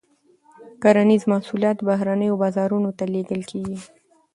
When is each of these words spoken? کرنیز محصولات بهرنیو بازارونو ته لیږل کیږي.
کرنیز 0.81 1.23
محصولات 1.31 1.77
بهرنیو 1.87 2.39
بازارونو 2.41 2.89
ته 2.97 3.05
لیږل 3.13 3.41
کیږي. 3.51 3.77